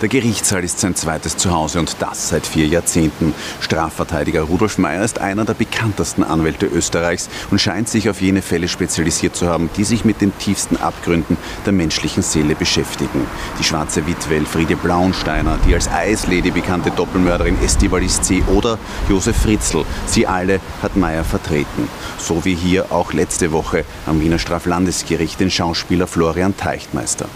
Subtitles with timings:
[0.00, 3.34] Der Gerichtssaal ist sein zweites Zuhause und das seit vier Jahrzehnten.
[3.60, 8.66] Strafverteidiger Rudolf Mayer ist einer der bekanntesten Anwälte Österreichs und scheint sich auf jene Fälle
[8.68, 11.36] spezialisiert zu haben, die sich mit den tiefsten Abgründen
[11.66, 13.26] der menschlichen Seele beschäftigen.
[13.58, 18.42] Die schwarze Witwe Elfriede Blaunsteiner, die als Eislady bekannte Doppelmörderin Estivalis C.
[18.46, 19.84] oder Josef Fritzl.
[20.06, 21.90] Sie alle hat Mayer vertreten.
[22.16, 27.26] So wie hier auch letzte Woche am Wiener Straflandesgericht den Schauspieler Florian Teichtmeister.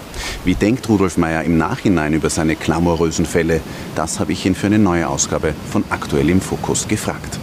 [0.45, 3.61] Wie denkt Rudolf Mayer im Nachhinein über seine glamourösen Fälle?
[3.95, 7.39] Das habe ich ihn für eine neue Ausgabe von Aktuell im Fokus gefragt.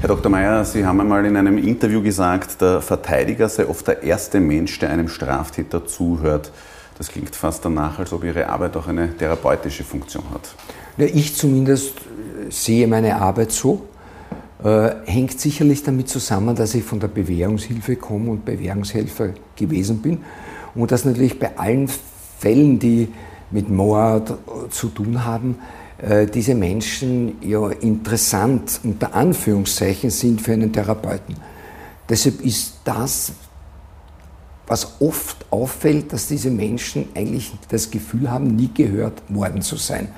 [0.00, 0.30] Herr Dr.
[0.30, 4.78] Mayer, Sie haben einmal in einem Interview gesagt, der Verteidiger sei oft der erste Mensch,
[4.78, 6.52] der einem Straftäter zuhört.
[6.98, 10.54] Das klingt fast danach, als ob Ihre Arbeit auch eine therapeutische Funktion hat.
[10.96, 11.94] Ja, ich zumindest
[12.50, 13.88] sehe meine Arbeit so.
[14.64, 20.20] Äh, hängt sicherlich damit zusammen, dass ich von der Bewährungshilfe komme und Bewährungshelfer gewesen bin
[20.74, 21.90] und dass natürlich bei allen
[22.38, 23.08] Fällen, die
[23.50, 24.32] mit Mord
[24.70, 25.56] zu tun haben,
[25.98, 31.36] äh, diese Menschen ja interessant unter Anführungszeichen sind für einen Therapeuten.
[32.08, 33.32] Deshalb ist das,
[34.66, 40.08] was oft auffällt, dass diese Menschen eigentlich das Gefühl haben, nie gehört worden zu sein.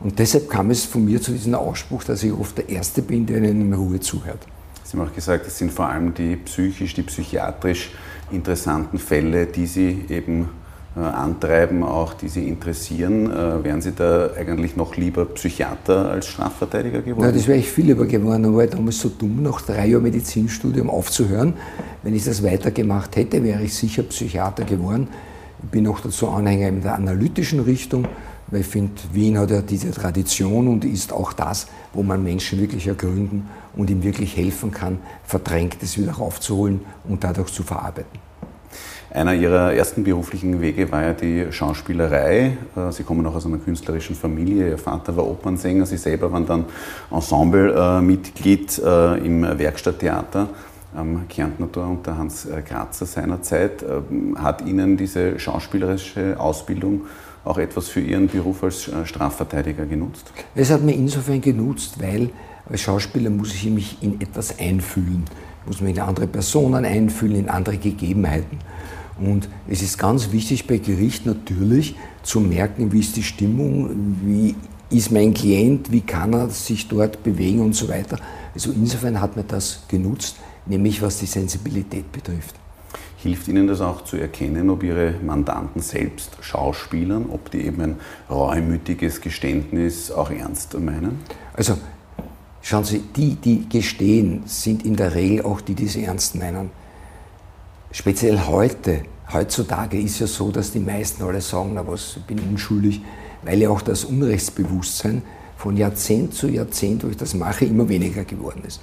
[0.00, 3.26] Und deshalb kam es von mir zu diesem Ausspruch, dass ich oft der Erste bin,
[3.26, 4.46] der ihnen in Ruhe zuhört.
[4.82, 7.90] Sie haben auch gesagt, es sind vor allem die psychisch, die psychiatrisch
[8.32, 10.48] interessanten Fälle, die Sie eben
[10.96, 13.30] äh, antreiben, auch die Sie interessieren.
[13.30, 17.26] Äh, wären Sie da eigentlich noch lieber Psychiater als Strafverteidiger geworden?
[17.26, 20.02] Ja, das wäre ich viel lieber geworden, aber ich damals so dumm, nach drei Jahren
[20.02, 21.54] Medizinstudium aufzuhören.
[22.02, 25.08] Wenn ich das weitergemacht hätte, wäre ich sicher Psychiater geworden.
[25.62, 28.06] Ich bin auch dazu Anhänger in der analytischen Richtung
[28.50, 32.60] weil ich finde, Wien hat ja diese Tradition und ist auch das, wo man Menschen
[32.60, 38.30] wirklich ergründen und ihm wirklich helfen kann, Verdrängtes wieder raufzuholen und dadurch zu verarbeiten.
[39.12, 42.56] Einer Ihrer ersten beruflichen Wege war ja die Schauspielerei.
[42.76, 44.68] Äh, Sie kommen auch aus einer künstlerischen Familie.
[44.68, 46.64] Ihr Vater war Opernsänger, Sie selber waren dann
[47.10, 50.48] Ensemblemitglied äh, im Werkstatttheater
[50.94, 53.82] am Kärntner Tor unter Hans Kratzer seinerzeit.
[53.82, 57.02] Ähm, hat Ihnen diese schauspielerische Ausbildung
[57.44, 60.32] auch etwas für Ihren Beruf als äh, Strafverteidiger genutzt?
[60.54, 62.30] Es hat mir insofern genutzt, weil
[62.68, 65.24] als Schauspieler muss ich mich in etwas einfühlen.
[65.62, 68.58] Ich muss mich in andere Personen einfühlen, in andere Gegebenheiten.
[69.18, 74.54] Und es ist ganz wichtig bei Gericht natürlich zu merken, wie ist die Stimmung, wie
[74.90, 78.18] ist mein Klient, wie kann er sich dort bewegen und so weiter.
[78.54, 80.36] Also insofern hat mir das genutzt,
[80.66, 82.59] nämlich was die Sensibilität betrifft.
[83.22, 87.96] Hilft Ihnen das auch zu erkennen, ob Ihre Mandanten selbst Schauspielern, ob die eben ein
[88.30, 91.18] reumütiges Geständnis auch ernst meinen?
[91.52, 91.76] Also
[92.62, 96.70] schauen Sie, die, die gestehen, sind in der Regel auch die, die es ernst meinen.
[97.92, 102.38] Speziell heute, heutzutage ist ja so, dass die meisten alle sagen, na was, ich bin
[102.38, 103.02] unschuldig,
[103.42, 105.22] weil ja auch das Unrechtsbewusstsein
[105.60, 108.80] von Jahrzehnt zu Jahrzehnt, wo ich das mache, immer weniger geworden ist.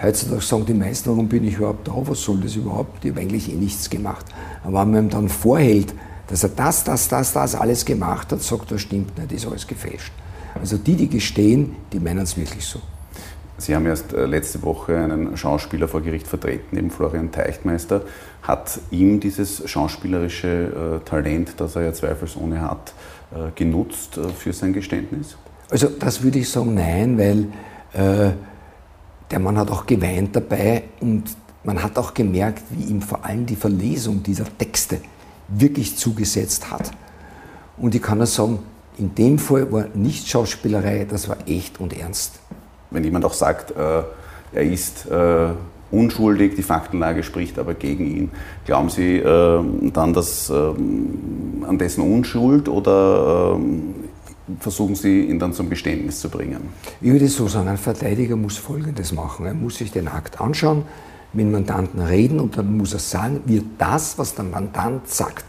[0.00, 3.04] Heutzutage sagen die meisten, warum bin ich überhaupt da, was soll das überhaupt?
[3.04, 4.24] Ich habe eigentlich eh nichts gemacht.
[4.62, 5.92] Aber wenn man ihm dann vorhält,
[6.28, 9.66] dass er das, das, das, das alles gemacht hat, sagt er, stimmt nicht, ist alles
[9.66, 10.12] gefälscht.
[10.54, 12.80] Also die, die gestehen, die meinen es wirklich so.
[13.58, 18.02] Sie haben erst äh, letzte Woche einen Schauspieler vor Gericht vertreten, eben Florian Teichtmeister.
[18.42, 22.94] Hat ihm dieses schauspielerische äh, Talent, das er ja zweifelsohne hat,
[23.32, 25.36] äh, genutzt für sein Geständnis?
[25.70, 27.46] Also das würde ich sagen, nein, weil
[27.92, 28.32] äh,
[29.30, 31.24] der Mann hat auch geweint dabei und
[31.62, 34.98] man hat auch gemerkt, wie ihm vor allem die Verlesung dieser Texte
[35.48, 36.90] wirklich zugesetzt hat.
[37.76, 38.60] Und ich kann nur sagen,
[38.98, 42.40] in dem Fall war nicht Schauspielerei, das war echt und ernst.
[42.90, 44.02] Wenn jemand auch sagt, äh,
[44.52, 45.50] er ist äh,
[45.90, 48.30] unschuldig, die Faktenlage spricht aber gegen ihn,
[48.64, 53.94] glauben Sie äh, dann dass, ähm, an dessen Unschuld oder ähm,
[54.58, 56.60] versuchen Sie, ihn dann zum Geständnis zu bringen?
[57.00, 59.46] Ich würde so sagen, ein Verteidiger muss Folgendes machen.
[59.46, 60.84] Er muss sich den Akt anschauen,
[61.32, 65.44] mit dem Mandanten reden und dann muss er sagen, wird das, was der Mandant sagt,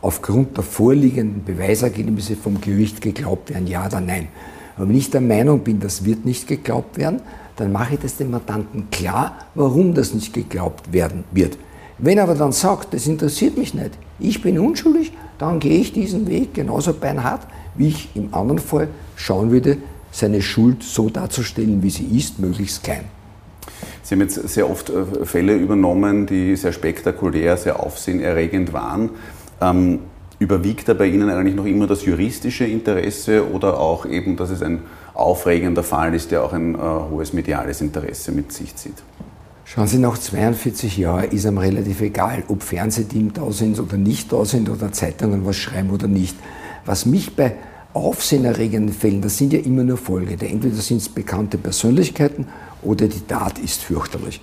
[0.00, 4.28] aufgrund der vorliegenden Beweisergebnisse vom Gericht geglaubt werden, ja oder nein.
[4.76, 7.20] Aber wenn ich der Meinung bin, das wird nicht geglaubt werden,
[7.56, 11.58] dann mache ich das dem Mandanten klar, warum das nicht geglaubt werden wird.
[11.98, 13.90] Wenn er aber dann sagt, das interessiert mich nicht,
[14.20, 17.46] ich bin unschuldig, dann gehe ich diesen Weg genauso beinhart,
[17.78, 19.78] wie ich im anderen Fall schauen würde,
[20.10, 23.04] seine Schuld so darzustellen, wie sie ist, möglichst klein.
[24.02, 29.10] Sie haben jetzt sehr oft äh, Fälle übernommen, die sehr spektakulär, sehr aufsehenerregend waren.
[29.60, 30.00] Ähm,
[30.38, 34.62] überwiegt da bei Ihnen eigentlich noch immer das juristische Interesse oder auch eben, dass es
[34.62, 34.82] ein
[35.14, 39.02] aufregender Fall ist, der auch ein äh, hohes mediales Interesse mit sich zieht?
[39.64, 44.32] Schauen Sie, nach 42 Jahren ist einem relativ egal, ob Fernsehteam da sind oder nicht
[44.32, 46.36] da sind oder Zeitungen was schreiben oder nicht.
[46.88, 47.54] Was mich bei
[47.92, 50.38] aufsehenerregenden Fällen, das sind ja immer nur Folge.
[50.46, 52.46] Entweder sind es bekannte Persönlichkeiten
[52.82, 54.40] oder die Tat ist fürchterlich.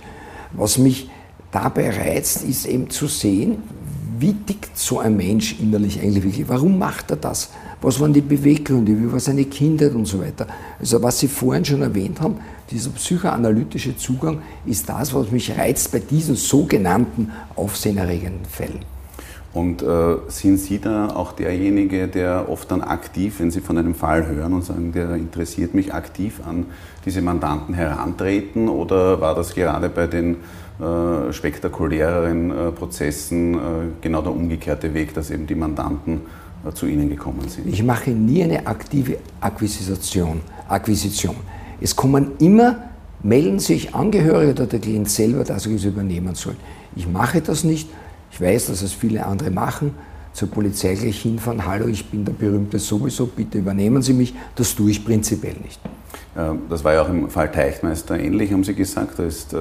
[0.52, 1.10] Was mich
[1.50, 3.64] dabei reizt, ist eben zu sehen,
[4.20, 6.48] wie tickt so ein Mensch innerlich eigentlich wirklich?
[6.48, 7.50] Warum macht er das?
[7.82, 8.96] Was waren die Beweggründe?
[8.96, 10.46] Wie war seine Kindheit und so weiter?
[10.78, 12.36] Also was Sie vorhin schon erwähnt haben,
[12.70, 18.95] dieser psychoanalytische Zugang ist das, was mich reizt bei diesen sogenannten aufsehenerregenden Fällen.
[19.56, 23.94] Und äh, sind Sie da auch derjenige, der oft dann aktiv, wenn Sie von einem
[23.94, 26.66] Fall hören und sagen, der interessiert mich, aktiv an
[27.06, 28.68] diese Mandanten herantreten?
[28.68, 30.36] Oder war das gerade bei den
[30.78, 33.58] äh, spektakuläreren äh, Prozessen äh,
[34.02, 36.20] genau der umgekehrte Weg, dass eben die Mandanten
[36.68, 37.66] äh, zu Ihnen gekommen sind?
[37.66, 40.42] Ich mache nie eine aktive Akquisition.
[40.68, 41.36] Akquisition.
[41.80, 42.90] Es kommen immer,
[43.22, 46.56] melden sich Angehörige oder der Klient selber, dass ich es übernehmen soll.
[46.94, 47.88] Ich mache das nicht.
[48.36, 49.94] Ich weiß, dass es viele andere machen.
[50.34, 54.34] Zur Polizei gleich hinfahren, hallo, ich bin der Berühmte sowieso, bitte übernehmen Sie mich.
[54.54, 55.80] Das tue ich prinzipiell nicht.
[56.68, 59.18] Das war ja auch im Fall Teichtmeister ähnlich, haben Sie gesagt.
[59.18, 59.56] Da ist äh,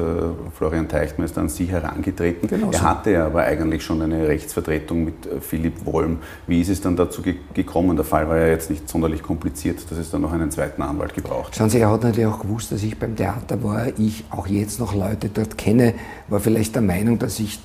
[0.57, 2.49] Florian Teichtmeister an Sie herangetreten.
[2.49, 6.17] Genau er hatte ja aber eigentlich schon eine Rechtsvertretung mit äh, Philipp Wollm.
[6.45, 7.21] Wie ist es dann dazu
[7.53, 7.95] gekommen?
[7.95, 11.13] Der Fall war ja jetzt nicht sonderlich kompliziert, dass es dann noch einen zweiten Anwalt
[11.13, 14.47] gebraucht Schauen Sie, er hat natürlich auch gewusst, dass ich beim Theater war, ich auch
[14.47, 15.93] jetzt noch Leute dort kenne,
[16.27, 17.61] war vielleicht der Meinung, dass ich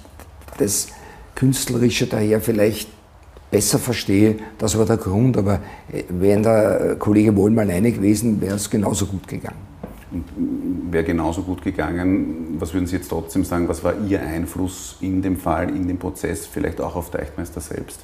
[0.58, 0.86] das
[1.40, 2.90] Künstlerische daher vielleicht
[3.50, 4.36] besser verstehe.
[4.58, 5.60] Das war der Grund, aber
[5.90, 9.56] äh, wäre der Kollege Wohlm alleine gewesen, wäre es genauso gut gegangen.
[10.90, 12.56] Wäre genauso gut gegangen.
[12.58, 15.96] Was würden Sie jetzt trotzdem sagen, was war Ihr Einfluss in dem Fall, in dem
[15.96, 18.00] Prozess, vielleicht auch auf Deichmeister selbst?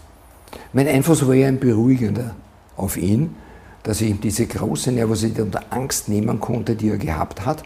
[0.72, 2.34] Mein Einfluss war ja ein beruhigender
[2.74, 3.34] auf ihn,
[3.82, 7.64] dass ich ihm diese große Nervosität und Angst nehmen konnte, die er gehabt hat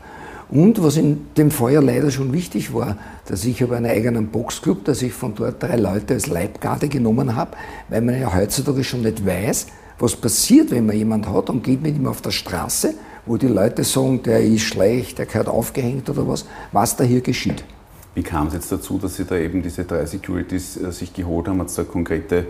[0.50, 4.84] und was in dem Feuer leider schon wichtig war, dass ich über einen eigenen Boxclub,
[4.84, 7.56] dass ich von dort drei Leute als Leibgarde genommen habe,
[7.88, 9.66] weil man ja heutzutage schon nicht weiß,
[9.98, 12.94] was passiert, wenn man jemanden hat und geht mit ihm auf der Straße,
[13.26, 17.20] wo die Leute sagen, der ist schlecht, der gehört aufgehängt oder was, was da hier
[17.20, 17.64] geschieht.
[18.14, 21.46] Wie kam es jetzt dazu, dass Sie da eben diese drei Securities äh, sich geholt
[21.46, 21.60] haben?
[21.60, 22.46] Hat es da konkrete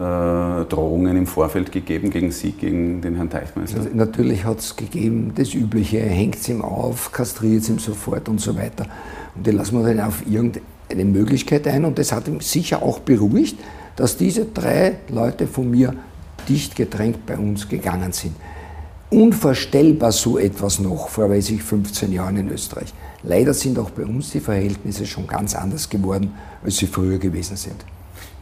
[0.00, 3.80] Drohungen im Vorfeld gegeben gegen Sie, gegen den Herrn Teichmeister?
[3.80, 8.26] Also natürlich hat es gegeben, das Übliche, hängt es ihm auf, kastriert es ihm sofort
[8.30, 8.86] und so weiter.
[9.34, 13.00] Und die lassen wir dann auf irgendeine Möglichkeit ein und das hat ihm sicher auch
[13.00, 13.58] beruhigt,
[13.96, 15.94] dass diese drei Leute von mir
[16.48, 18.34] dicht gedrängt bei uns gegangen sind.
[19.10, 22.94] Unvorstellbar so etwas noch vor, weiß ich, 15 Jahren in Österreich.
[23.22, 26.32] Leider sind auch bei uns die Verhältnisse schon ganz anders geworden,
[26.64, 27.84] als sie früher gewesen sind.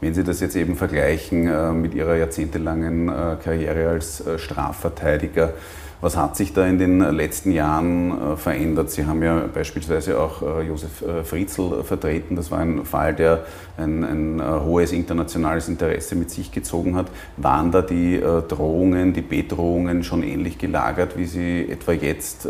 [0.00, 5.54] Wenn Sie das jetzt eben vergleichen äh, mit Ihrer jahrzehntelangen äh, Karriere als äh, Strafverteidiger,
[6.00, 8.88] was hat sich da in den letzten Jahren verändert?
[8.88, 12.36] Sie haben ja beispielsweise auch Josef Fritzl vertreten.
[12.36, 13.44] Das war ein Fall, der
[13.76, 17.06] ein, ein hohes internationales Interesse mit sich gezogen hat.
[17.36, 22.46] Waren da die Drohungen, die Bedrohungen schon ähnlich gelagert, wie sie etwa jetzt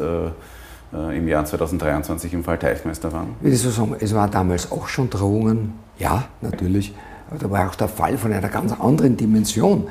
[0.92, 3.28] im Jahr 2023 im Fall Teichmeister waren?
[3.40, 6.92] Ich würde so sagen, es war damals auch schon Drohungen, ja, natürlich.
[7.38, 9.88] Da war auch der Fall von einer ganz anderen Dimension.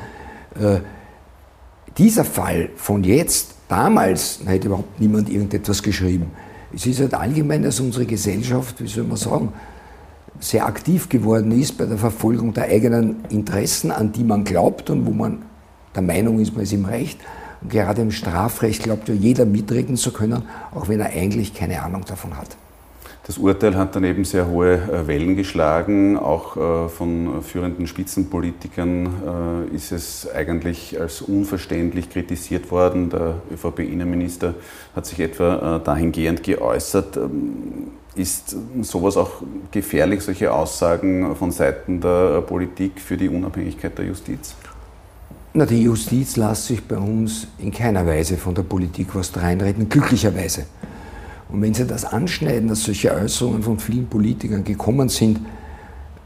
[0.60, 0.80] Äh,
[1.98, 6.32] dieser Fall von jetzt, damals, da hätte überhaupt niemand irgendetwas geschrieben.
[6.74, 9.54] Es ist halt allgemein, dass unsere Gesellschaft, wie soll man sagen,
[10.40, 15.06] sehr aktiv geworden ist bei der Verfolgung der eigenen Interessen, an die man glaubt und
[15.06, 15.44] wo man
[15.96, 17.20] der Meinung ist, man ist im Recht.
[17.62, 20.44] Und gerade im Strafrecht glaubt ja jeder mitreden zu können,
[20.76, 22.56] auch wenn er eigentlich keine Ahnung davon hat.
[23.28, 26.18] Das Urteil hat dann eben sehr hohe äh, Wellen geschlagen.
[26.18, 33.10] Auch äh, von führenden Spitzenpolitikern äh, ist es eigentlich als unverständlich kritisiert worden.
[33.10, 34.54] Der ÖVP-Innenminister
[34.96, 37.18] hat sich etwa dahingehend geäußert.
[37.18, 44.06] Ähm, ist sowas auch gefährlich, solche Aussagen von Seiten der Politik für die Unabhängigkeit der
[44.06, 44.56] Justiz?
[45.54, 49.90] Na, die Justiz lässt sich bei uns in keiner Weise von der Politik was reinreden,
[49.90, 50.66] glücklicherweise.
[51.50, 55.40] Und wenn Sie das anschneiden, dass solche Äußerungen von vielen Politikern gekommen sind,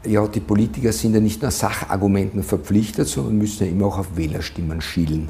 [0.04, 4.16] ja, die Politiker sind ja nicht nur Sachargumenten verpflichtet, sondern müssen ja immer auch auf
[4.16, 5.28] Wählerstimmen schielen.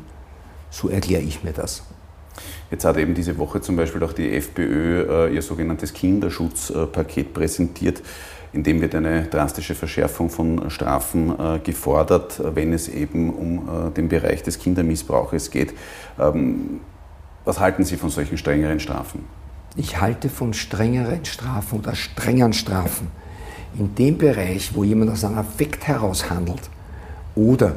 [0.70, 1.82] So erkläre ich mir das.
[2.70, 8.02] Jetzt hat eben diese Woche zum Beispiel auch die FPÖ äh, ihr sogenanntes Kinderschutzpaket präsentiert.
[8.54, 13.90] In dem wird eine drastische Verschärfung von Strafen äh, gefordert, wenn es eben um äh,
[13.90, 15.74] den Bereich des Kindermissbrauches geht.
[16.18, 16.80] Ähm,
[17.44, 19.24] was halten Sie von solchen strengeren Strafen?
[19.76, 23.08] Ich halte von strengeren Strafen oder strengen Strafen
[23.78, 26.60] in dem Bereich, wo jemand aus einem Affekt heraus handelt
[27.34, 27.76] oder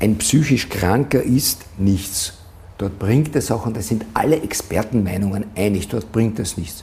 [0.00, 2.34] ein psychisch Kranker ist, nichts.
[2.78, 6.82] Dort bringt es auch, und da sind alle Expertenmeinungen einig, dort bringt es nichts.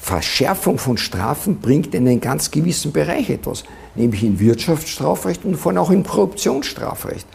[0.00, 3.64] Verschärfung von Strafen bringt in einen ganz gewissen Bereich etwas,
[3.96, 7.26] nämlich im Wirtschaftsstrafrecht und vor allem auch im Korruptionsstrafrecht.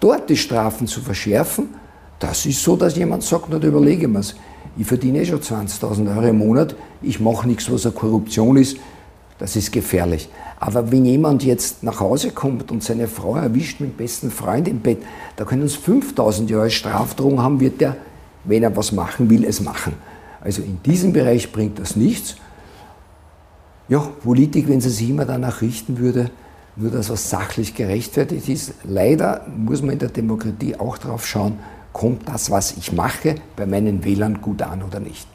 [0.00, 1.68] Dort die Strafen zu verschärfen,
[2.18, 4.22] das ist so, dass jemand sagt, na, da überlege mir
[4.76, 8.76] ich verdiene eh schon 20.000 Euro im Monat, ich mache nichts, was eine Korruption ist,
[9.38, 10.28] das ist gefährlich.
[10.58, 14.66] Aber wenn jemand jetzt nach Hause kommt und seine Frau erwischt mit dem besten Freund
[14.68, 14.98] im Bett,
[15.36, 17.96] da können es 5000 Jahre Strafdrohung haben, wird der,
[18.44, 19.92] wenn er was machen will, es machen.
[20.40, 22.36] Also in diesem Bereich bringt das nichts.
[23.88, 26.30] Ja, Politik, wenn sie sich immer danach richten würde,
[26.76, 28.74] nur das, was sachlich gerechtfertigt ist.
[28.84, 31.58] Leider muss man in der Demokratie auch darauf schauen,
[31.96, 35.26] kommt das, was ich mache, bei meinen Wählern gut an oder nicht.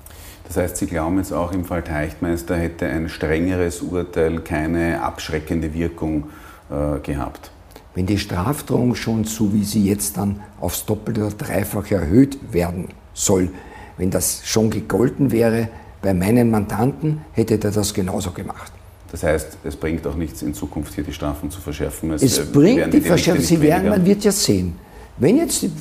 [0.48, 5.74] Das heißt, Sie glauben jetzt auch im Fall Teichtmeister hätte ein strengeres Urteil keine abschreckende
[5.74, 6.26] Wirkung
[6.70, 7.50] äh, gehabt?
[7.96, 12.90] Wenn die Strafdrohung schon so wie sie jetzt dann aufs Doppelte oder Dreifache erhöht werden
[13.16, 13.50] soll,
[13.98, 15.70] wenn das schon gegolten wäre
[16.04, 18.72] bei meinen Mandanten, hätte der das genauso gemacht.
[19.12, 22.12] Das heißt, es bringt auch nichts in Zukunft hier die Strafen zu verschärfen.
[22.12, 24.78] Es, es bringt die, die Verschärfung, Sie werden, man wird ja sehen.
[25.18, 25.72] Wenn jetzt die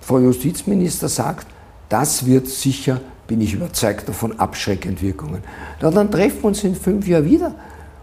[0.00, 1.46] Frau Justizminister sagt,
[1.88, 5.42] das wird sicher, bin ich überzeugt davon, abschreckend Wirkungen.
[5.80, 7.54] Na, dann treffen wir uns in fünf Jahren wieder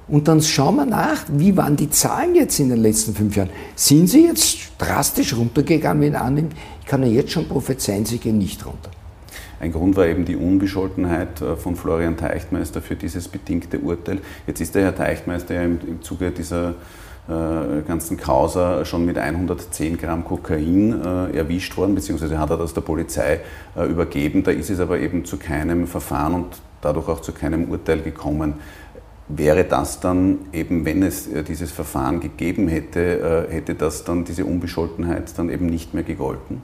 [0.08, 3.50] und dann schauen wir nach, wie waren die Zahlen jetzt in den letzten fünf Jahren.
[3.76, 6.54] Sind sie jetzt drastisch runtergegangen, wenn annimmt?
[6.82, 8.92] Ich kann ja jetzt schon prophezeien, sie gehen nicht runter.
[9.60, 14.20] Ein Grund war eben die Unbescholtenheit äh, von Florian Teichtmeister für dieses bedingte Urteil.
[14.46, 16.76] Jetzt ist der Herr Teichtmeister ja im, Zuge dieser
[17.28, 22.82] ganzen Causa schon mit 110 Gramm Kokain äh, erwischt worden, beziehungsweise hat er das der
[22.82, 23.40] Polizei
[23.76, 24.44] äh, übergeben.
[24.44, 26.48] Da ist es aber eben zu keinem Verfahren und
[26.82, 28.56] dadurch auch zu keinem Urteil gekommen.
[29.28, 35.36] Wäre das dann eben, wenn es dieses Verfahren gegeben hätte, hätte das dann diese Unbescholtenheit
[35.40, 36.62] dann eben nicht mehr gegolten?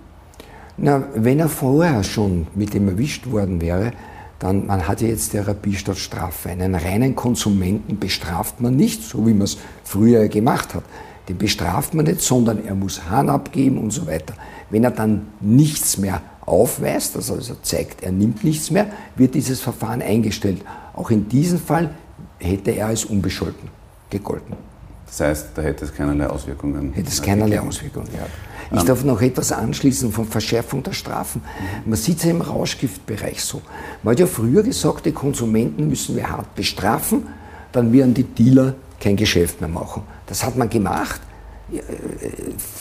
[0.77, 3.93] Na, wenn er vorher schon mit dem erwischt worden wäre,
[4.41, 6.49] dann man hat ja jetzt Therapie statt Strafe.
[6.49, 10.83] Einen reinen Konsumenten bestraft man nicht, so wie man es früher gemacht hat.
[11.29, 14.33] Den bestraft man nicht, sondern er muss Hahn abgeben und so weiter.
[14.71, 19.61] Wenn er dann nichts mehr aufweist, also, also zeigt, er nimmt nichts mehr, wird dieses
[19.61, 20.63] Verfahren eingestellt.
[20.95, 21.91] Auch in diesem Fall
[22.39, 23.69] hätte er als unbescholten
[24.09, 24.70] gegolten.
[25.11, 26.93] Das heißt, da hätte es keinerlei Auswirkungen.
[26.93, 28.31] Hätte es keinerlei Auswirkungen gehabt.
[28.73, 31.41] Ich darf noch etwas anschließen von Verschärfung der Strafen.
[31.85, 33.61] Man sieht es ja im Rauschgiftbereich so.
[34.03, 37.27] Man hat ja früher gesagt, die Konsumenten müssen wir hart bestrafen,
[37.73, 40.03] dann werden die Dealer kein Geschäft mehr machen.
[40.27, 41.19] Das hat man gemacht,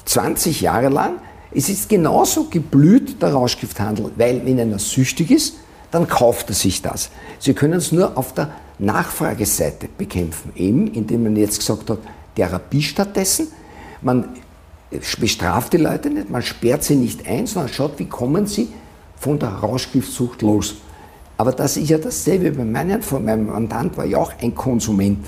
[0.04, 1.14] 20 Jahre lang.
[1.52, 5.56] Es ist genauso geblüht, der Rauschgifthandel, weil wenn einer süchtig ist,
[5.90, 7.10] dann kauft er sich das.
[7.40, 11.98] Sie können es nur auf der Nachfrageseite bekämpfen, eben indem man jetzt gesagt hat,
[12.40, 13.48] Therapie stattdessen.
[14.00, 14.30] Man
[15.20, 18.68] bestraft die Leute nicht, man sperrt sie nicht ein, sondern schaut, wie kommen sie
[19.16, 20.76] von der Rauschgiftsucht los.
[21.36, 22.50] Aber das ist ja dasselbe.
[22.52, 25.26] Bei meinem, von meinem Mandant war ja auch ein Konsument.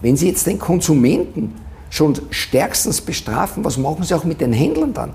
[0.00, 1.54] Wenn Sie jetzt den Konsumenten
[1.90, 5.14] schon stärkstens bestrafen, was machen Sie auch mit den Händlern dann?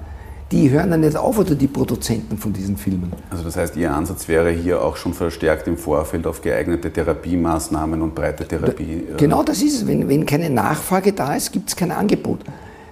[0.53, 3.11] Die hören ja nicht auf oder die Produzenten von diesen Filmen.
[3.31, 7.99] Also das heißt, Ihr Ansatz wäre hier auch schon verstärkt im Vorfeld auf geeignete Therapiemaßnahmen
[8.03, 9.03] und breite Therapie.
[9.09, 9.87] Da, genau das ist es.
[9.87, 12.41] Wenn, wenn keine Nachfrage da ist, gibt es kein Angebot.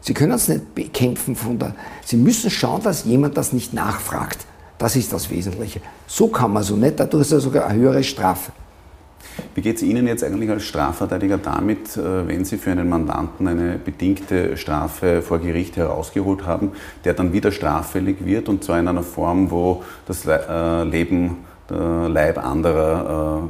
[0.01, 1.75] Sie können es nicht bekämpfen von der.
[2.03, 4.39] Sie müssen schauen, dass jemand das nicht nachfragt.
[4.79, 5.81] Das ist das Wesentliche.
[6.07, 8.51] So kann man so nicht, dadurch ist er sogar eine höhere Strafe.
[9.55, 13.47] Wie geht es Ihnen jetzt eigentlich als Strafverteidiger damit, äh, wenn Sie für einen Mandanten
[13.47, 16.71] eine bedingte Strafe vor Gericht herausgeholt haben,
[17.05, 21.37] der dann wieder straffällig wird und zwar in einer Form, wo das äh, Leben,
[21.69, 23.47] der Leib anderer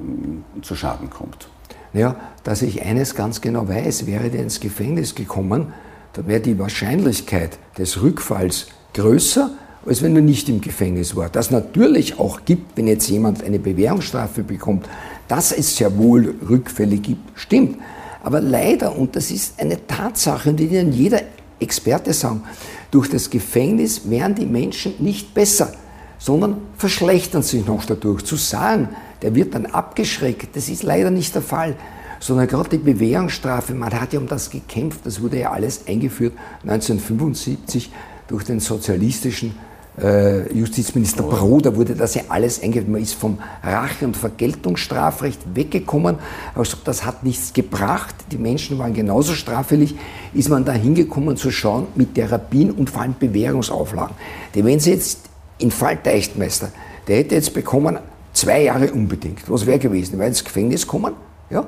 [0.58, 1.48] äh, zu Schaden kommt?
[1.94, 5.74] Ja, dass ich eines ganz genau weiß, wäre der ins Gefängnis gekommen,
[6.14, 9.52] da wäre die Wahrscheinlichkeit des Rückfalls größer,
[9.86, 11.30] als wenn er nicht im Gefängnis war.
[11.30, 14.88] Das natürlich auch gibt, wenn jetzt jemand eine Bewährungsstrafe bekommt,
[15.32, 17.78] dass es sehr wohl Rückfälle gibt, stimmt.
[18.22, 21.22] Aber leider, und das ist eine Tatsache, die Ihnen jeder
[21.58, 22.44] Experte sagen,
[22.92, 25.72] durch das Gefängnis werden die Menschen nicht besser,
[26.20, 28.26] sondern verschlechtern sich noch dadurch.
[28.26, 28.90] Zu sagen,
[29.22, 31.78] der wird dann abgeschreckt, das ist leider nicht der Fall
[32.20, 36.34] sondern gerade die Bewährungsstrafe, man hat ja um das gekämpft, das wurde ja alles eingeführt
[36.62, 37.92] 1975
[38.28, 39.56] durch den sozialistischen
[40.00, 42.90] äh, Justizminister Broder wurde das ja alles eingeführt.
[42.90, 46.18] Man ist vom Rache- und Vergeltungsstrafrecht weggekommen.
[46.56, 48.16] Also das hat nichts gebracht.
[48.32, 49.96] Die Menschen waren genauso straffällig.
[50.34, 54.16] Ist man da hingekommen zu schauen mit Therapien und vor allem Bewährungsauflagen.
[54.56, 55.20] Denn wenn Sie jetzt
[55.58, 56.70] in Fall Deichtmeister,
[57.08, 58.00] der hätte jetzt bekommen
[58.34, 59.50] zwei Jahre unbedingt.
[59.50, 60.18] Was wäre gewesen?
[60.18, 61.14] Wäre ins Gefängnis kommen?
[61.50, 61.68] Ja?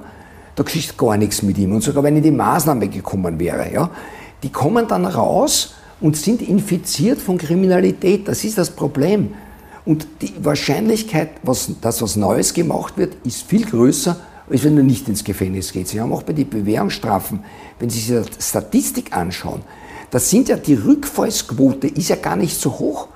[0.56, 1.74] da geschieht gar nichts mit ihm.
[1.74, 3.89] Und sogar wenn in die Maßnahme gekommen wäre, ja,
[4.44, 8.28] die kommen dann raus und sind infiziert von Kriminalität.
[8.28, 9.34] Das ist das Problem.
[9.86, 14.18] Und die Wahrscheinlichkeit, was, dass was Neues gemacht wird, ist viel größer,
[14.50, 15.88] als wenn du nicht ins Gefängnis geht.
[15.88, 17.40] Sie haben auch bei den Bewährungsstrafen,
[17.80, 19.62] wenn Sie sich die Statistik anschauen,
[20.12, 23.08] da sind ja die Rückfallsquote ist ja gar nicht so hoch.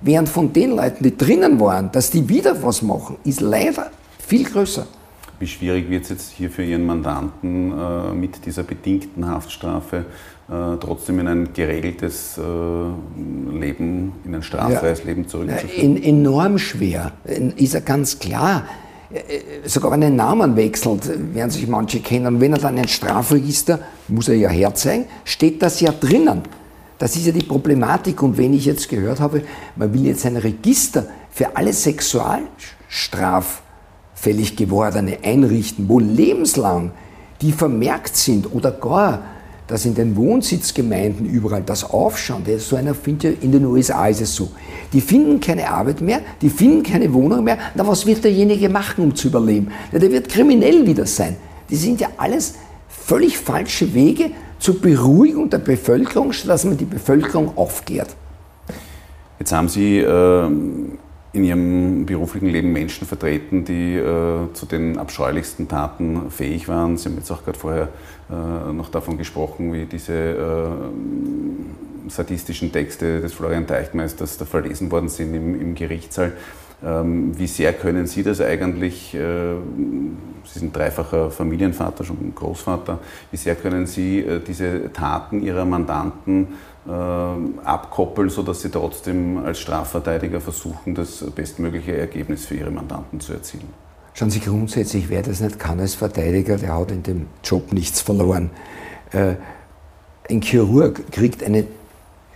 [0.00, 3.90] Während von den Leuten, die drinnen waren, dass die wieder was machen, ist leider
[4.24, 4.86] viel größer.
[5.40, 10.06] Wie schwierig wird es jetzt hier für Ihren Mandanten äh, mit dieser bedingten Haftstrafe
[10.48, 12.42] trotzdem in ein geregeltes äh,
[13.58, 15.04] Leben, in ein straffreies ja.
[15.04, 15.96] Leben zurückzuführen?
[15.96, 17.12] Ja, enorm schwer,
[17.56, 18.64] ist ja ganz klar.
[19.10, 22.26] Äh, äh, sogar wenn er einen Namen wechselt, werden sich manche kennen.
[22.34, 26.42] Und wenn er dann ein Strafregister, muss er ja herzeigen, steht das ja drinnen.
[26.98, 28.22] Das ist ja die Problematik.
[28.22, 29.42] Und wenn ich jetzt gehört habe,
[29.76, 33.62] man will jetzt ein Register für alle Sexualstraf
[34.14, 36.90] fällig gewordene einrichten, wo lebenslang
[37.40, 39.22] die vermerkt sind oder gar,
[39.68, 44.22] dass in den Wohnsitzgemeinden überall das Aufschauen, der so einer findet in den USA ist
[44.22, 44.50] es so,
[44.92, 49.04] die finden keine Arbeit mehr, die finden keine Wohnung mehr, na was wird derjenige machen,
[49.04, 49.68] um zu überleben?
[49.92, 51.36] Na, der wird kriminell wieder sein.
[51.68, 52.54] Die sind ja alles
[52.88, 58.08] völlig falsche Wege zur Beruhigung der Bevölkerung, dass man die Bevölkerung aufklärt.
[59.38, 60.50] Jetzt haben Sie äh,
[61.32, 66.96] in ihrem beruflichen Leben Menschen vertreten, die äh, zu den abscheulichsten Taten fähig waren.
[66.96, 67.88] Sie haben jetzt auch gerade vorher
[68.30, 75.08] äh, noch davon gesprochen, wie diese äh, sadistischen Texte des Florian Teichmeisters da verlesen worden
[75.08, 76.32] sind im, im Gerichtssaal.
[76.84, 79.54] Ähm, wie sehr können Sie das eigentlich, äh,
[80.44, 83.00] Sie sind dreifacher Familienvater, schon Großvater,
[83.32, 86.48] wie sehr können Sie äh, diese Taten Ihrer Mandanten
[86.86, 93.32] äh, abkoppeln, sodass sie trotzdem als Strafverteidiger versuchen, das bestmögliche Ergebnis für ihre Mandanten zu
[93.32, 93.68] erzielen.
[94.14, 98.00] Schauen Sie, grundsätzlich, wer das nicht kann als Verteidiger, der hat in dem Job nichts
[98.00, 98.50] verloren.
[99.12, 101.66] Ein Chirurg kriegt einen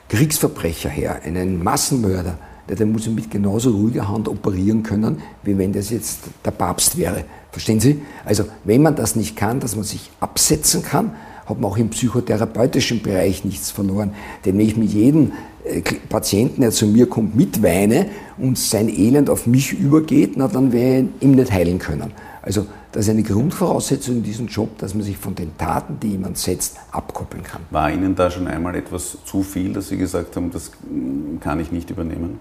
[0.09, 5.91] Kriegsverbrecher her, einen Massenmörder, der, muss mit genauso ruhiger Hand operieren können, wie wenn das
[5.91, 7.25] jetzt der Papst wäre.
[7.51, 8.03] Verstehen Sie?
[8.25, 11.13] Also, wenn man das nicht kann, dass man sich absetzen kann,
[11.47, 14.13] hat man auch im psychotherapeutischen Bereich nichts verloren.
[14.45, 15.33] Denn wenn ich mit jedem
[15.65, 18.07] äh, Patienten, der zu mir kommt, mitweine
[18.39, 22.13] und sein Elend auf mich übergeht, na, dann werde ich ihm nicht heilen können.
[22.43, 26.11] Also das ist eine Grundvoraussetzung in diesem Job, dass man sich von den Taten, die
[26.11, 27.63] jemand setzt, abkoppeln kann.
[27.71, 31.61] War Ihnen da schon einmal etwas zu viel, dass Sie gesagt haben, das mm, kann
[31.61, 32.39] ich nicht übernehmen?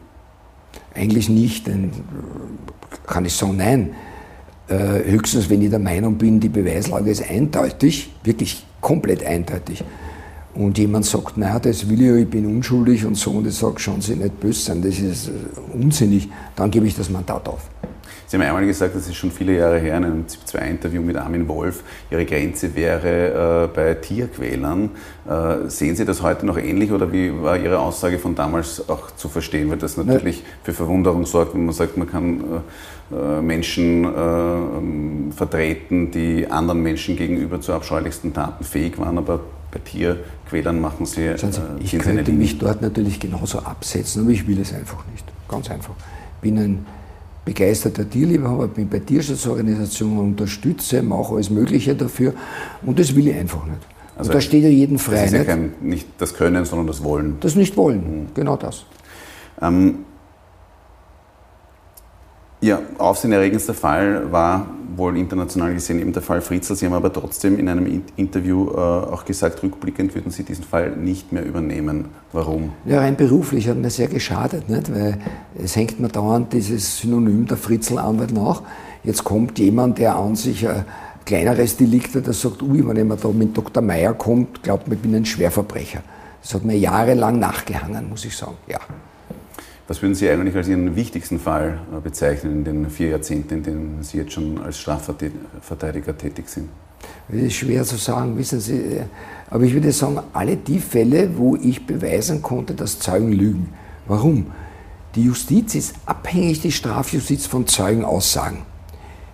[0.94, 3.96] Eigentlich nicht, denn äh, kann ich sagen, nein.
[4.68, 9.84] Äh, höchstens, wenn ich der Meinung bin, die Beweislage ist eindeutig, wirklich komplett eindeutig.
[10.54, 13.80] Und jemand sagt, naja, das will ich, ich bin unschuldig und so, und ich sage,
[13.80, 15.32] schauen Sie nicht böse sein, das ist äh,
[15.74, 17.70] unsinnig, dann gebe ich das Mandat auf.
[18.32, 21.50] Sie haben einmal gesagt, das ist schon viele Jahre her, in einem ZIP-2-Interview mit Armin
[21.50, 24.90] Wolf, Ihre Grenze wäre äh, bei Tierquälern.
[25.30, 29.12] Äh, sehen Sie das heute noch ähnlich oder wie war Ihre Aussage von damals auch
[29.18, 29.70] zu verstehen?
[29.70, 32.42] Weil das natürlich für Verwunderung sorgt, wenn man sagt, man kann
[33.12, 39.18] äh, äh Menschen äh, ähm, vertreten, die anderen Menschen gegenüber zu abscheulichsten Taten fähig waren,
[39.18, 41.26] aber bei Tierquälern machen Sie.
[41.26, 41.48] Äh, Sie
[41.80, 45.26] ich könnte mich dort natürlich genauso absetzen, aber ich will es einfach nicht.
[45.48, 45.94] Ganz einfach.
[46.36, 46.86] Ich bin ein
[47.46, 52.34] begeisterter Tierliebhaber, bin bei Tierschutzorganisationen, unterstütze, mache alles Mögliche dafür
[52.84, 53.80] und das will ich einfach nicht.
[54.18, 55.16] Also und da steht ja jeden frei.
[55.16, 57.38] Das ist ja kein, nicht das Können, sondern das Wollen.
[57.40, 58.28] Das nicht Wollen, mhm.
[58.36, 58.86] genau das.
[59.62, 60.00] Ähm,
[62.62, 66.76] ja, aufsehenerregendster Fall war wohl international gesehen eben der Fall Fritzl.
[66.76, 70.92] Sie haben aber trotzdem in einem Interview äh, auch gesagt, rückblickend würden Sie diesen Fall
[70.92, 72.06] nicht mehr übernehmen.
[72.34, 72.74] Warum?
[72.86, 74.94] Ja, rein beruflich hat mir sehr geschadet, nicht?
[74.94, 75.18] weil
[75.62, 78.62] es hängt mir dauernd dieses Synonym der Fritzl-Anwalt nach.
[79.04, 80.86] Jetzt kommt jemand, der an sich ein
[81.26, 83.82] kleineres Delikt hat, der sagt, ui, wenn jemand da mit Dr.
[83.82, 86.02] Meyer kommt, glaubt man, ich bin ein Schwerverbrecher.
[86.42, 88.80] Das hat mir jahrelang nachgehangen, muss ich sagen, ja.
[89.92, 93.64] Was würden Sie eigentlich als Ihren wichtigsten Fall äh, bezeichnen in den vier Jahrzehnten, in
[93.64, 96.70] denen Sie jetzt schon als Strafverteidiger tätig sind?
[97.28, 98.78] Das ist schwer zu sagen, wissen Sie.
[98.78, 99.02] Äh,
[99.50, 103.74] aber ich würde sagen, alle die Fälle, wo ich beweisen konnte, dass Zeugen lügen.
[104.08, 104.46] Warum?
[105.16, 108.60] Die Justiz ist abhängig, die Strafjustiz von Zeugenaussagen.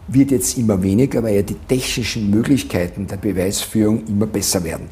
[0.07, 4.89] Wird jetzt immer weniger, weil ja die technischen Möglichkeiten der Beweisführung immer besser werden.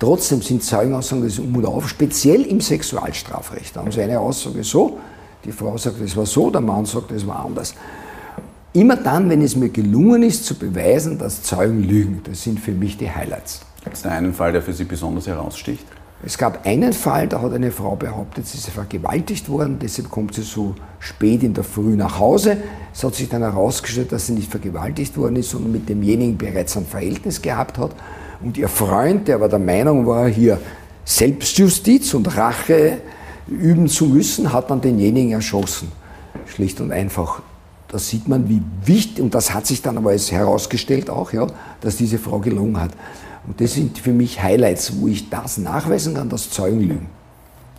[0.00, 3.76] Trotzdem sind Zeugenaussagen das Um und Auf, speziell im Sexualstrafrecht.
[3.76, 4.98] Da haben Sie eine Aussage so,
[5.44, 7.74] die Frau sagt, es war so, der Mann sagt, es war anders.
[8.72, 12.72] Immer dann, wenn es mir gelungen ist, zu beweisen, dass Zeugen lügen, das sind für
[12.72, 13.60] mich die Highlights.
[13.84, 15.84] Gibt es da einen Fall, der für Sie besonders heraussticht?
[16.24, 20.34] Es gab einen Fall, da hat eine Frau behauptet, sie sei vergewaltigt worden, deshalb kommt
[20.34, 22.58] sie so spät in der Früh nach Hause.
[22.92, 26.76] Es hat sich dann herausgestellt, dass sie nicht vergewaltigt worden ist, sondern mit demjenigen bereits
[26.76, 27.92] ein Verhältnis gehabt hat.
[28.42, 30.60] Und ihr Freund, der aber der Meinung war, hier
[31.04, 32.98] Selbstjustiz und Rache
[33.48, 35.92] üben zu müssen, hat dann denjenigen erschossen.
[36.46, 37.42] schlicht und einfach.
[37.88, 41.46] Da sieht man, wie wichtig, und das hat sich dann aber herausgestellt auch, ja,
[41.80, 42.92] dass diese Frau gelungen hat.
[43.46, 47.08] Und das sind für mich Highlights, wo ich das nachweisen kann, dass Zeugen lügen.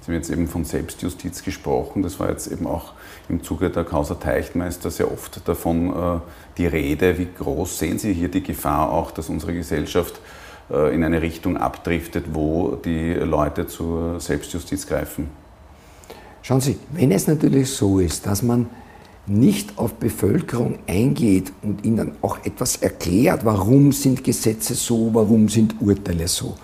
[0.01, 2.01] Sie haben jetzt eben von Selbstjustiz gesprochen.
[2.01, 2.93] Das war jetzt eben auch
[3.29, 6.19] im Zuge der Causa Teichtmeister sehr oft davon äh,
[6.57, 7.17] die Rede.
[7.17, 10.19] Wie groß sehen Sie hier die Gefahr auch, dass unsere Gesellschaft
[10.93, 15.29] in eine Richtung abdriftet, wo die Leute zur Selbstjustiz greifen?
[16.41, 18.67] Schauen Sie, wenn es natürlich so ist, dass man
[19.27, 25.75] nicht auf Bevölkerung eingeht und ihnen auch etwas erklärt, warum sind Gesetze so, warum sind
[25.79, 26.55] Urteile so,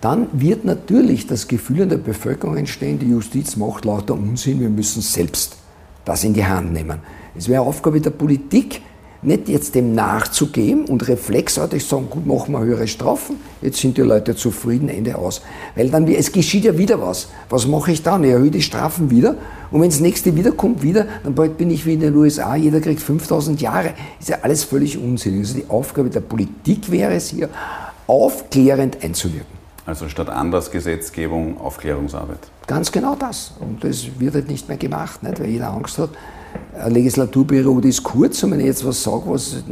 [0.00, 4.68] dann wird natürlich das Gefühl in der Bevölkerung entstehen, die Justiz macht lauter Unsinn, wir
[4.68, 5.56] müssen selbst
[6.04, 7.00] das in die Hand nehmen.
[7.36, 8.82] Es wäre Aufgabe der Politik,
[9.22, 14.02] nicht jetzt dem nachzugeben und reflexartig sagen, gut, machen wir höhere Strafen, jetzt sind die
[14.02, 15.42] Leute zufrieden, Ende aus.
[15.74, 17.28] Weil dann, es geschieht ja wieder was.
[17.50, 18.22] Was mache ich dann?
[18.24, 19.34] Ich erhöhe die Strafen wieder
[19.70, 22.80] und wenn das nächste wiederkommt, wieder, dann bald bin ich wie in den USA, jeder
[22.80, 23.94] kriegt 5000 Jahre.
[24.18, 25.40] Ist ja alles völlig unsinnig.
[25.40, 27.48] Also die Aufgabe der Politik wäre es hier,
[28.06, 29.58] aufklärend einzuwirken.
[29.84, 32.38] Also statt Andersgesetzgebung Aufklärungsarbeit.
[32.66, 33.52] Ganz genau das.
[33.58, 35.40] Und das wird halt nicht mehr gemacht, nicht?
[35.40, 36.10] weil jeder Angst hat,
[36.78, 39.62] eine Legislaturperiode ist kurz und wenn ich jetzt was sage, was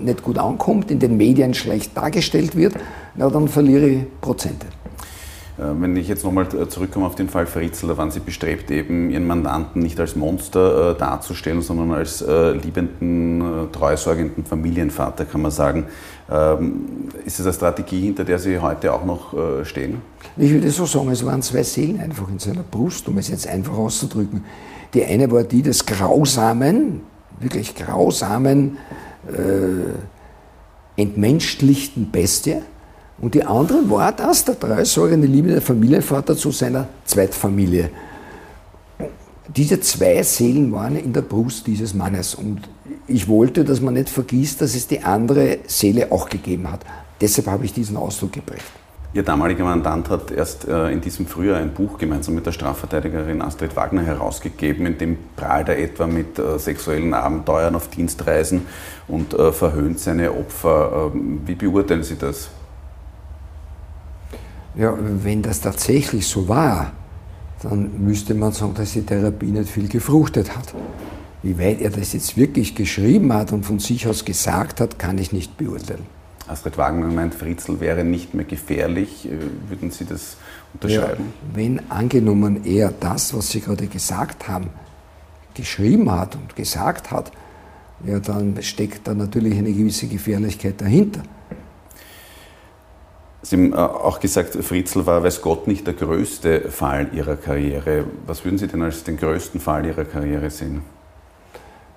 [0.00, 2.74] nicht gut ankommt, in den Medien schlecht dargestellt wird,
[3.16, 4.66] na, dann verliere ich Prozente.
[5.60, 9.10] Äh, wenn ich jetzt nochmal zurückkomme auf den Fall Fritzl, da waren Sie bestrebt, eben
[9.10, 15.50] Ihren Mandanten nicht als Monster äh, darzustellen, sondern als äh, liebenden, treusorgenden Familienvater, kann man
[15.50, 15.86] sagen.
[16.30, 20.00] Ähm, ist es eine Strategie, hinter der Sie heute auch noch stehen?
[20.36, 23.48] Ich würde so sagen, es waren zwei Seelen einfach in seiner Brust, um es jetzt
[23.48, 24.44] einfach auszudrücken.
[24.94, 27.02] Die eine war die des grausamen,
[27.38, 28.78] wirklich grausamen,
[29.28, 32.56] äh, entmenschlichten Bestie.
[33.20, 37.90] Und die andere war das, der treusorgende, liebende Familienvater zu seiner Zweitfamilie.
[39.54, 42.34] Diese zwei Seelen waren in der Brust dieses Mannes.
[42.34, 42.60] Und
[43.06, 46.80] ich wollte, dass man nicht vergisst, dass es die andere Seele auch gegeben hat.
[47.20, 48.64] Deshalb habe ich diesen Ausdruck geprägt.
[49.12, 53.42] Ihr damaliger Mandant hat erst äh, in diesem Frühjahr ein Buch gemeinsam mit der Strafverteidigerin
[53.42, 58.66] Astrid Wagner herausgegeben, in dem prahlt er etwa mit äh, sexuellen Abenteuern auf Dienstreisen
[59.08, 61.10] und äh, verhöhnt seine Opfer.
[61.12, 62.50] Ähm, wie beurteilen Sie das?
[64.76, 66.92] Ja, wenn das tatsächlich so war,
[67.62, 70.72] dann müsste man sagen, dass die Therapie nicht viel gefruchtet hat.
[71.42, 75.18] Wie weit er das jetzt wirklich geschrieben hat und von sich aus gesagt hat, kann
[75.18, 76.19] ich nicht beurteilen.
[76.50, 79.26] Astrid Wagner meint, Fritzl wäre nicht mehr gefährlich.
[79.26, 80.36] Äh, würden Sie das
[80.74, 81.32] unterschreiben?
[81.42, 84.70] Ja, wenn angenommen er das, was Sie gerade gesagt haben,
[85.54, 87.30] geschrieben hat und gesagt hat,
[88.04, 91.22] ja, dann steckt da natürlich eine gewisse Gefährlichkeit dahinter.
[93.42, 98.04] Sie haben äh, auch gesagt, Fritzl war, weiß Gott, nicht der größte Fall Ihrer Karriere.
[98.26, 100.82] Was würden Sie denn als den größten Fall Ihrer Karriere sehen?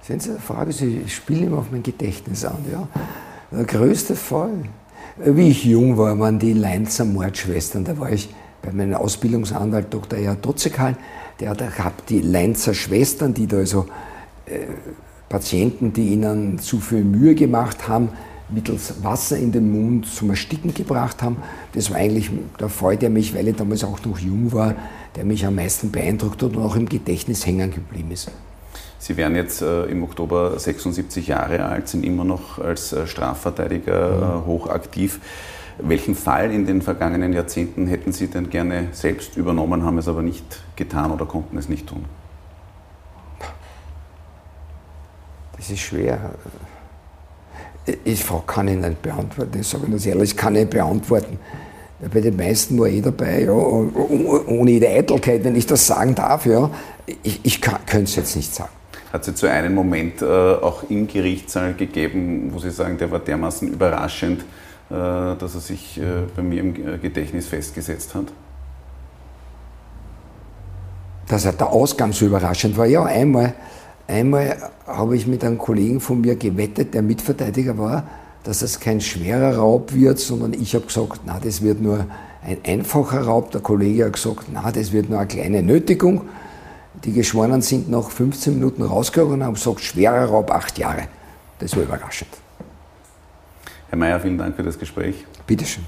[0.02, 2.58] Sehen Sie, Frage, Sie spielen immer auf mein Gedächtnis an.
[2.72, 2.88] Ja?
[3.56, 4.64] Der größte Fall.
[5.18, 7.86] Wie ich jung war, waren die Leinzer Mordschwestern.
[7.86, 8.30] Da war ich
[8.64, 10.18] bei meinem Ausbildungsanwalt Dr.
[10.18, 10.98] Erhard Dotzekal.
[11.40, 13.86] Der hat gehabt die Leinzer Schwestern, die da also
[14.48, 14.66] äh,
[15.30, 18.10] Patienten, die ihnen zu viel Mühe gemacht haben,
[18.50, 21.38] mittels Wasser in den Mund zum Ersticken gebracht haben.
[21.74, 24.74] Das war eigentlich der Fall, der mich, weil ich damals auch noch jung war,
[25.16, 28.32] der mich am meisten beeindruckt hat und auch im Gedächtnis hängen geblieben ist.
[29.04, 34.42] Sie werden jetzt äh, im Oktober 76 Jahre alt, sind immer noch als äh, Strafverteidiger
[34.42, 35.20] äh, hochaktiv.
[35.78, 40.22] Welchen Fall in den vergangenen Jahrzehnten hätten Sie denn gerne selbst übernommen, haben es aber
[40.22, 40.46] nicht
[40.78, 42.06] getan oder konnten es nicht tun?
[45.58, 46.32] Das ist schwer.
[48.06, 51.40] Ich kann ich nicht beantworten, ich sage das ehrlich, ich kann nicht beantworten.
[52.00, 56.46] Bei den meisten war eh dabei, ja, ohne jede Eitelkeit, wenn ich das sagen darf.
[56.46, 56.72] Ja.
[57.22, 58.72] Ich, ich könnte es jetzt nicht sagen.
[59.14, 63.20] Hat es so einen Moment äh, auch im Gerichtssaal gegeben, wo Sie sagen, der war
[63.20, 64.46] dermaßen überraschend, äh,
[64.90, 68.26] dass er sich äh, bei mir im äh, Gedächtnis festgesetzt hat?
[71.28, 72.88] Dass er der Ausgang so überraschend war.
[72.88, 73.54] Ja, einmal,
[74.08, 78.08] einmal habe ich mit einem Kollegen von mir gewettet, der Mitverteidiger war,
[78.44, 82.08] dass es kein schwerer Raub wird, sondern ich habe gesagt, na, das wird nur
[82.44, 83.52] ein einfacher Raub.
[83.52, 86.22] Der Kollege hat gesagt, na, das wird nur eine kleine Nötigung.
[87.06, 91.08] Die Geschworenen sind nach 15 Minuten rausgegangen und haben gesagt, schwerer Raub, acht Jahre.
[91.60, 92.32] Das war überraschend.
[93.90, 95.26] Herr Mayer, vielen Dank für das Gespräch.
[95.46, 95.84] Bitteschön.